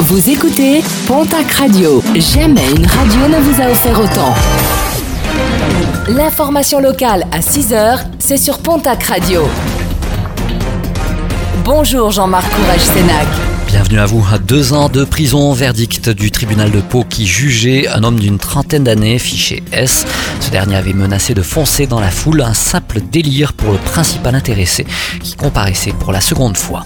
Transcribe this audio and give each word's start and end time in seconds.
Vous 0.00 0.28
écoutez 0.28 0.82
Pontac 1.06 1.50
Radio. 1.52 2.02
Jamais 2.14 2.68
une 2.76 2.84
radio 2.86 3.28
ne 3.28 3.40
vous 3.40 3.62
a 3.62 3.70
offert 3.70 3.98
autant. 4.00 4.34
L'information 6.08 6.80
locale 6.80 7.26
à 7.32 7.38
6h, 7.40 8.00
c'est 8.18 8.36
sur 8.36 8.58
Pontac 8.58 9.04
Radio. 9.04 9.42
Bonjour 11.64 12.10
Jean-Marc 12.10 12.50
Courage-Sénac. 12.54 13.26
Bienvenue 13.68 13.98
à 13.98 14.06
vous. 14.06 14.24
Deux 14.46 14.72
ans 14.72 14.88
de 14.88 15.04
prison, 15.04 15.52
verdict 15.52 16.10
du 16.10 16.30
tribunal 16.30 16.70
de 16.70 16.80
Pau 16.80 17.04
qui 17.08 17.26
jugeait 17.26 17.88
un 17.88 18.04
homme 18.04 18.18
d'une 18.18 18.38
trentaine 18.38 18.84
d'années, 18.84 19.18
fiché 19.18 19.62
S. 19.72 20.06
Ce 20.44 20.50
dernier 20.50 20.76
avait 20.76 20.92
menacé 20.92 21.32
de 21.32 21.40
foncer 21.40 21.86
dans 21.86 22.00
la 22.00 22.10
foule, 22.10 22.42
un 22.42 22.52
simple 22.52 23.00
délire 23.00 23.54
pour 23.54 23.72
le 23.72 23.78
principal 23.78 24.34
intéressé 24.34 24.86
qui 25.22 25.36
comparaissait 25.36 25.94
pour 25.98 26.12
la 26.12 26.20
seconde 26.20 26.58
fois. 26.58 26.84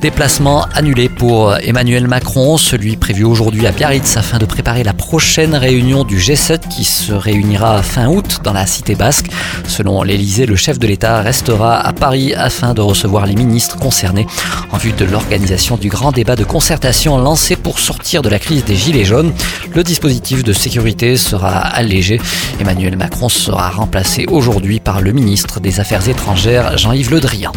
Déplacement 0.00 0.66
annulé 0.74 1.08
pour 1.08 1.56
Emmanuel 1.56 2.08
Macron, 2.08 2.58
celui 2.58 2.96
prévu 2.96 3.24
aujourd'hui 3.24 3.66
à 3.66 3.72
Biarritz 3.72 4.16
afin 4.16 4.38
de 4.38 4.44
préparer 4.44 4.82
la 4.82 4.92
prochaine 4.92 5.54
réunion 5.54 6.02
du 6.02 6.18
G7 6.18 6.68
qui 6.68 6.84
se 6.84 7.12
réunira 7.12 7.80
fin 7.82 8.08
août 8.08 8.40
dans 8.42 8.52
la 8.52 8.66
cité 8.66 8.96
basque. 8.96 9.30
Selon 9.68 10.02
l'Elysée, 10.02 10.44
le 10.44 10.56
chef 10.56 10.78
de 10.78 10.86
l'État 10.86 11.22
restera 11.22 11.78
à 11.78 11.92
Paris 11.92 12.34
afin 12.34 12.74
de 12.74 12.82
recevoir 12.82 13.24
les 13.24 13.36
ministres 13.36 13.78
concernés 13.78 14.26
en 14.72 14.76
vue 14.76 14.92
de 14.92 15.04
l'organisation 15.04 15.76
du 15.76 15.88
grand 15.88 16.10
débat 16.10 16.36
de 16.36 16.44
concertation 16.44 17.18
lancé 17.18 17.54
pour 17.54 17.78
sortir 17.78 18.20
de 18.20 18.28
la 18.28 18.40
crise 18.40 18.64
des 18.64 18.76
Gilets 18.76 19.04
jaunes. 19.04 19.32
Le 19.74 19.84
dispositif 19.84 20.42
de 20.42 20.52
sécurité 20.52 21.16
sera 21.16 21.58
allégé. 21.58 22.20
Emmanuel 22.60 22.95
Macron 22.96 23.28
sera 23.28 23.68
remplacé 23.68 24.24
aujourd'hui 24.28 24.80
par 24.80 25.02
le 25.02 25.12
ministre 25.12 25.60
des 25.60 25.80
Affaires 25.80 26.08
étrangères 26.08 26.78
Jean-Yves 26.78 27.10
Le 27.10 27.20
Drian. 27.20 27.52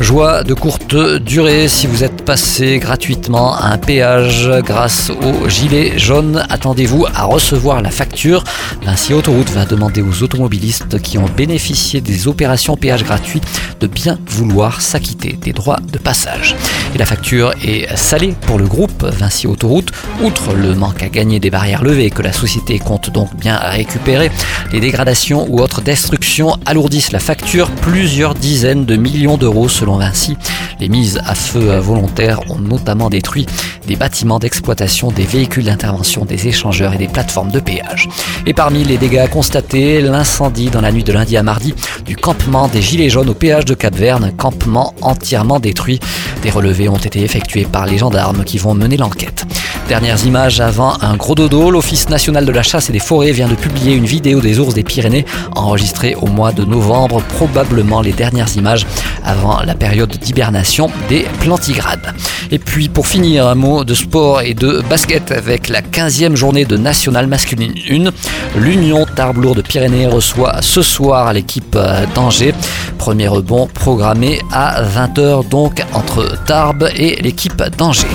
Joie 0.00 0.42
de 0.42 0.54
courte 0.54 0.96
durée 0.96 1.68
si 1.68 1.86
vous 1.86 2.02
êtes 2.02 2.24
passé 2.24 2.78
gratuitement 2.78 3.54
à 3.54 3.66
un 3.68 3.78
péage 3.78 4.50
grâce 4.64 5.10
au 5.10 5.48
gilet 5.48 5.98
jaune. 5.98 6.44
Attendez-vous 6.48 7.06
à 7.14 7.24
recevoir 7.24 7.82
la 7.82 7.90
facture. 7.90 8.42
Ainsi, 8.86 9.14
Autoroute 9.14 9.50
va 9.50 9.64
demander 9.64 10.02
aux 10.02 10.22
automobilistes 10.22 11.00
qui 11.00 11.18
ont 11.18 11.28
bénéficié 11.36 12.00
des 12.00 12.26
opérations 12.26 12.76
péage 12.76 13.04
gratuit 13.04 13.40
de 13.80 13.86
bien 13.86 14.18
vouloir 14.26 14.80
s'acquitter 14.80 15.32
des 15.40 15.52
droits 15.52 15.80
de 15.92 15.98
passage. 15.98 16.56
Et 16.94 16.98
la 16.98 17.06
facture 17.06 17.52
est 17.64 17.94
salée 17.96 18.34
pour 18.46 18.58
le 18.58 18.66
groupe 18.66 19.04
Vinci 19.04 19.46
Autoroute. 19.46 19.92
Outre 20.22 20.52
le 20.52 20.74
manque 20.74 21.02
à 21.02 21.08
gagner 21.08 21.38
des 21.38 21.50
barrières 21.50 21.84
levées 21.84 22.10
que 22.10 22.22
la 22.22 22.32
société 22.32 22.78
compte 22.78 23.10
donc 23.10 23.34
bien 23.36 23.56
récupérer, 23.56 24.30
les 24.72 24.80
dégradations 24.80 25.46
ou 25.48 25.60
autres 25.60 25.80
destructions 25.80 26.56
alourdissent 26.66 27.12
la 27.12 27.18
facture 27.18 27.70
plusieurs 27.70 28.34
dizaines 28.34 28.84
de 28.84 28.96
millions 28.96 29.36
d'euros 29.36 29.68
selon 29.82 29.96
Vinci. 29.96 30.36
Les 30.78 30.88
mises 30.88 31.20
à 31.26 31.34
feu 31.34 31.76
volontaires 31.78 32.48
ont 32.48 32.58
notamment 32.58 33.10
détruit 33.10 33.46
des 33.88 33.96
bâtiments 33.96 34.38
d'exploitation, 34.38 35.10
des 35.10 35.24
véhicules 35.24 35.64
d'intervention, 35.64 36.24
des 36.24 36.46
échangeurs 36.46 36.94
et 36.94 36.98
des 36.98 37.08
plateformes 37.08 37.50
de 37.50 37.58
péage. 37.58 38.08
Et 38.46 38.54
parmi 38.54 38.84
les 38.84 38.96
dégâts 38.96 39.28
constatés, 39.28 40.00
l'incendie 40.00 40.70
dans 40.70 40.82
la 40.82 40.92
nuit 40.92 41.02
de 41.02 41.12
lundi 41.12 41.36
à 41.36 41.42
mardi 41.42 41.74
du 42.06 42.14
campement 42.14 42.68
des 42.68 42.80
Gilets 42.80 43.10
jaunes 43.10 43.30
au 43.30 43.34
péage 43.34 43.64
de 43.64 43.74
Cap-Verne, 43.74 44.30
campement 44.36 44.94
entièrement 45.00 45.58
détruit. 45.58 45.98
Des 46.44 46.50
relevés 46.50 46.88
ont 46.88 46.96
été 46.96 47.22
effectués 47.22 47.64
par 47.64 47.86
les 47.86 47.98
gendarmes 47.98 48.44
qui 48.44 48.58
vont 48.58 48.74
mener 48.74 48.96
l'enquête. 48.96 49.46
Dernières 49.92 50.24
images 50.24 50.58
avant 50.58 50.96
un 51.02 51.16
gros 51.16 51.34
dodo, 51.34 51.70
l'Office 51.70 52.08
national 52.08 52.46
de 52.46 52.50
la 52.50 52.62
chasse 52.62 52.88
et 52.88 52.94
des 52.94 52.98
forêts 52.98 53.32
vient 53.32 53.46
de 53.46 53.54
publier 53.54 53.94
une 53.94 54.06
vidéo 54.06 54.40
des 54.40 54.58
ours 54.58 54.72
des 54.72 54.84
Pyrénées 54.84 55.26
enregistrée 55.54 56.14
au 56.14 56.28
mois 56.28 56.50
de 56.50 56.64
novembre, 56.64 57.20
probablement 57.36 58.00
les 58.00 58.14
dernières 58.14 58.56
images 58.56 58.86
avant 59.22 59.60
la 59.60 59.74
période 59.74 60.08
d'hibernation 60.16 60.90
des 61.10 61.26
plantigrades. 61.40 62.14
Et 62.50 62.58
puis 62.58 62.88
pour 62.88 63.06
finir, 63.06 63.46
un 63.46 63.54
mot 63.54 63.84
de 63.84 63.92
sport 63.92 64.40
et 64.40 64.54
de 64.54 64.82
basket 64.88 65.30
avec 65.30 65.68
la 65.68 65.82
15e 65.82 66.36
journée 66.36 66.64
de 66.64 66.78
National 66.78 67.26
Masculine 67.26 67.74
1. 67.90 68.58
L'Union 68.58 69.04
Tarbes 69.04 69.54
de 69.54 69.60
Pyrénées 69.60 70.06
reçoit 70.06 70.62
ce 70.62 70.80
soir 70.80 71.34
l'équipe 71.34 71.76
d'Angers. 72.14 72.54
Premier 72.96 73.28
rebond 73.28 73.66
programmé 73.66 74.40
à 74.52 74.82
20h 74.84 75.50
donc 75.50 75.84
entre 75.92 76.42
Tarbes 76.46 76.88
et 76.96 77.20
l'équipe 77.20 77.62
d'Angers. 77.76 78.08